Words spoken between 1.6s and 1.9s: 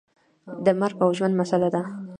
ده.